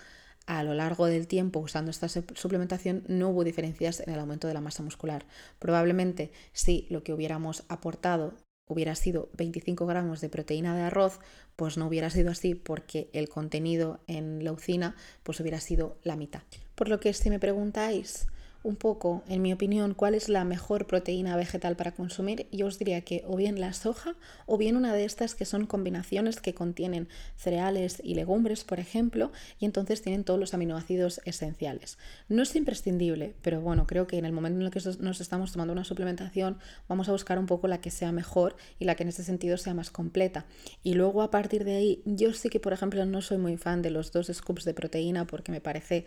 a 0.46 0.62
lo 0.62 0.74
largo 0.74 1.06
del 1.06 1.26
tiempo 1.26 1.60
usando 1.60 1.90
esta 1.90 2.08
suplementación 2.08 3.04
no 3.08 3.30
hubo 3.30 3.44
diferencias 3.44 4.00
en 4.00 4.12
el 4.12 4.20
aumento 4.20 4.48
de 4.48 4.54
la 4.54 4.60
masa 4.60 4.82
muscular. 4.82 5.26
Probablemente 5.58 6.32
si 6.52 6.86
lo 6.90 7.02
que 7.02 7.12
hubiéramos 7.12 7.64
aportado 7.68 8.34
hubiera 8.66 8.94
sido 8.94 9.28
25 9.36 9.86
gramos 9.86 10.20
de 10.20 10.28
proteína 10.28 10.74
de 10.74 10.82
arroz, 10.82 11.20
pues 11.56 11.76
no 11.76 11.86
hubiera 11.86 12.10
sido 12.10 12.30
así 12.30 12.54
porque 12.54 13.10
el 13.12 13.28
contenido 13.28 14.00
en 14.06 14.42
leucina 14.42 14.96
pues 15.22 15.40
hubiera 15.40 15.60
sido 15.60 15.98
la 16.02 16.16
mitad. 16.16 16.42
Por 16.74 16.88
lo 16.88 17.00
que 17.00 17.12
si 17.12 17.30
me 17.30 17.38
preguntáis 17.38 18.26
un 18.64 18.76
poco, 18.76 19.22
en 19.28 19.42
mi 19.42 19.52
opinión, 19.52 19.92
cuál 19.92 20.14
es 20.14 20.30
la 20.30 20.42
mejor 20.44 20.86
proteína 20.86 21.36
vegetal 21.36 21.76
para 21.76 21.92
consumir, 21.92 22.48
yo 22.50 22.66
os 22.66 22.78
diría 22.78 23.02
que 23.02 23.22
o 23.26 23.36
bien 23.36 23.60
la 23.60 23.74
soja 23.74 24.16
o 24.46 24.56
bien 24.56 24.76
una 24.76 24.94
de 24.94 25.04
estas 25.04 25.34
que 25.34 25.44
son 25.44 25.66
combinaciones 25.66 26.40
que 26.40 26.54
contienen 26.54 27.06
cereales 27.36 28.00
y 28.02 28.14
legumbres, 28.14 28.64
por 28.64 28.80
ejemplo, 28.80 29.30
y 29.60 29.66
entonces 29.66 30.00
tienen 30.00 30.24
todos 30.24 30.40
los 30.40 30.54
aminoácidos 30.54 31.20
esenciales. 31.26 31.98
No 32.30 32.42
es 32.42 32.56
imprescindible, 32.56 33.34
pero 33.42 33.60
bueno, 33.60 33.86
creo 33.86 34.06
que 34.06 34.16
en 34.16 34.24
el 34.24 34.32
momento 34.32 34.58
en 34.58 34.66
el 34.66 34.72
que 34.72 34.80
nos 35.00 35.20
estamos 35.20 35.52
tomando 35.52 35.74
una 35.74 35.84
suplementación, 35.84 36.58
vamos 36.88 37.10
a 37.10 37.12
buscar 37.12 37.38
un 37.38 37.46
poco 37.46 37.68
la 37.68 37.82
que 37.82 37.90
sea 37.90 38.12
mejor 38.12 38.56
y 38.78 38.86
la 38.86 38.94
que 38.94 39.02
en 39.02 39.10
ese 39.10 39.24
sentido 39.24 39.58
sea 39.58 39.74
más 39.74 39.90
completa. 39.90 40.46
Y 40.82 40.94
luego 40.94 41.20
a 41.20 41.30
partir 41.30 41.64
de 41.64 41.76
ahí, 41.76 42.02
yo 42.06 42.32
sí 42.32 42.48
que, 42.48 42.60
por 42.60 42.72
ejemplo, 42.72 43.04
no 43.04 43.20
soy 43.20 43.36
muy 43.36 43.58
fan 43.58 43.82
de 43.82 43.90
los 43.90 44.10
dos 44.10 44.30
scoops 44.32 44.64
de 44.64 44.72
proteína 44.72 45.26
porque 45.26 45.52
me 45.52 45.60
parece 45.60 46.06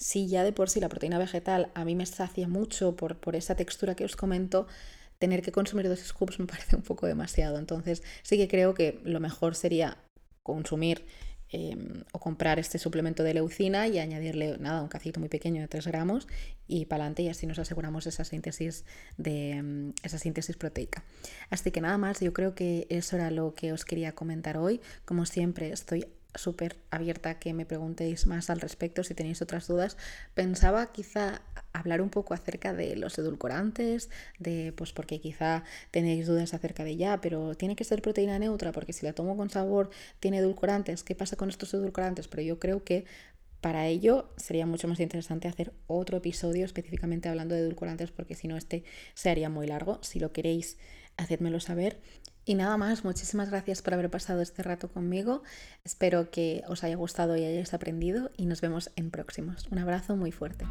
si 0.00 0.26
ya 0.26 0.42
de 0.42 0.52
por 0.52 0.70
sí 0.70 0.80
la 0.80 0.88
proteína 0.88 1.18
vegetal 1.18 1.70
a 1.74 1.84
mí 1.84 1.94
me 1.94 2.06
sacia 2.06 2.48
mucho 2.48 2.96
por, 2.96 3.18
por 3.18 3.36
esa 3.36 3.54
textura 3.54 3.94
que 3.94 4.04
os 4.04 4.16
comento, 4.16 4.66
tener 5.18 5.42
que 5.42 5.52
consumir 5.52 5.88
dos 5.88 6.00
scoops 6.00 6.40
me 6.40 6.46
parece 6.52 6.74
un 6.74 6.82
poco 6.82 7.06
demasiado. 7.06 7.58
Entonces 7.58 8.02
sí 8.22 8.36
que 8.38 8.48
creo 8.48 8.74
que 8.74 9.00
lo 9.04 9.20
mejor 9.20 9.54
sería 9.54 9.98
consumir 10.42 11.04
em, 11.50 12.02
o 12.12 12.18
comprar 12.18 12.58
este 12.58 12.78
suplemento 12.78 13.22
de 13.22 13.34
leucina 13.34 13.88
y 13.88 13.98
añadirle 13.98 14.56
nada, 14.58 14.80
un 14.80 14.88
cacito 14.88 15.20
muy 15.20 15.28
pequeño 15.28 15.60
de 15.60 15.68
3 15.68 15.86
gramos 15.88 16.26
y 16.66 16.86
para 16.86 17.04
adelante 17.04 17.22
y 17.22 17.28
así 17.28 17.46
nos 17.46 17.58
aseguramos 17.58 18.06
esa 18.06 18.24
síntesis 18.24 18.86
de 19.18 19.50
em, 19.50 19.92
esa 20.02 20.18
síntesis 20.18 20.56
proteica. 20.56 21.04
Así 21.50 21.70
que 21.72 21.82
nada 21.82 21.98
más, 21.98 22.20
yo 22.20 22.32
creo 22.32 22.54
que 22.54 22.86
eso 22.88 23.16
era 23.16 23.30
lo 23.30 23.52
que 23.54 23.74
os 23.74 23.84
quería 23.84 24.12
comentar 24.12 24.56
hoy. 24.56 24.80
Como 25.04 25.26
siempre, 25.26 25.70
estoy 25.72 26.06
súper 26.34 26.76
abierta 26.90 27.38
que 27.38 27.52
me 27.52 27.66
preguntéis 27.66 28.26
más 28.26 28.50
al 28.50 28.60
respecto 28.60 29.04
si 29.04 29.14
tenéis 29.14 29.42
otras 29.42 29.66
dudas. 29.66 29.96
Pensaba 30.34 30.92
quizá 30.92 31.42
hablar 31.72 32.00
un 32.00 32.10
poco 32.10 32.34
acerca 32.34 32.72
de 32.72 32.96
los 32.96 33.18
edulcorantes, 33.18 34.10
de 34.38 34.72
pues 34.76 34.92
porque 34.92 35.20
quizá 35.20 35.64
tenéis 35.90 36.26
dudas 36.26 36.54
acerca 36.54 36.84
de 36.84 36.96
ya, 36.96 37.20
pero 37.20 37.54
tiene 37.54 37.76
que 37.76 37.84
ser 37.84 38.02
proteína 38.02 38.38
neutra 38.38 38.72
porque 38.72 38.92
si 38.92 39.06
la 39.06 39.12
tomo 39.12 39.36
con 39.36 39.50
sabor 39.50 39.90
tiene 40.20 40.38
edulcorantes. 40.38 41.02
¿Qué 41.02 41.14
pasa 41.14 41.36
con 41.36 41.48
estos 41.48 41.74
edulcorantes? 41.74 42.28
Pero 42.28 42.42
yo 42.42 42.58
creo 42.58 42.84
que 42.84 43.04
para 43.60 43.86
ello 43.86 44.30
sería 44.36 44.66
mucho 44.66 44.88
más 44.88 45.00
interesante 45.00 45.46
hacer 45.46 45.72
otro 45.86 46.18
episodio 46.18 46.64
específicamente 46.64 47.28
hablando 47.28 47.54
de 47.54 47.60
edulcorantes 47.60 48.10
porque 48.10 48.34
si 48.34 48.48
no 48.48 48.56
este 48.56 48.84
se 49.14 49.30
haría 49.30 49.50
muy 49.50 49.66
largo. 49.66 49.98
Si 50.02 50.18
lo 50.18 50.32
queréis, 50.32 50.78
hacedmelo 51.20 51.60
saber. 51.60 52.00
Y 52.44 52.54
nada 52.54 52.76
más, 52.76 53.04
muchísimas 53.04 53.50
gracias 53.50 53.82
por 53.82 53.94
haber 53.94 54.10
pasado 54.10 54.40
este 54.40 54.62
rato 54.62 54.88
conmigo. 54.88 55.42
Espero 55.84 56.30
que 56.30 56.62
os 56.66 56.82
haya 56.82 56.96
gustado 56.96 57.36
y 57.36 57.44
hayáis 57.44 57.74
aprendido 57.74 58.30
y 58.36 58.46
nos 58.46 58.60
vemos 58.60 58.90
en 58.96 59.10
próximos. 59.10 59.68
Un 59.70 59.78
abrazo 59.78 60.16
muy 60.16 60.32
fuerte. 60.32 60.66